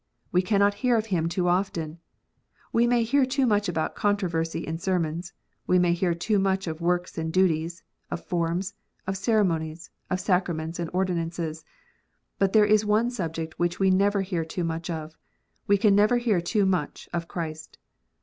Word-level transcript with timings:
We 0.31 0.41
cannot 0.41 0.73
hear 0.81 0.97
of 0.97 1.05
Him 1.13 1.29
too 1.29 1.47
often. 1.47 1.99
We 2.73 2.87
may 2.87 3.03
hear 3.03 3.23
too 3.23 3.45
much 3.45 3.69
about 3.69 3.93
controversy 3.93 4.65
in 4.65 4.79
sermons, 4.79 5.31
we 5.67 5.77
may 5.77 5.93
hear 5.93 6.15
too 6.15 6.39
much 6.39 6.65
of 6.65 6.81
works 6.81 7.19
and 7.19 7.31
duties, 7.31 7.83
of 8.09 8.25
forms, 8.25 8.73
of 9.05 9.15
ceremonies, 9.15 9.91
of 10.09 10.19
sacraments 10.19 10.79
and 10.79 10.89
ordinances, 10.91 11.63
but 12.39 12.51
there 12.51 12.65
is 12.65 12.83
"one 12.83 13.11
subject 13.11 13.59
which 13.59 13.79
we 13.79 13.91
never 13.91 14.23
hear 14.23 14.43
too 14.43 14.63
much 14.63 14.89
of: 14.89 15.15
we 15.67 15.77
can 15.77 15.93
never 15.93 16.17
hear 16.17 16.41
too 16.41 16.65
much 16.65 17.07
of 17.13 17.27
Christ. 17.27 17.77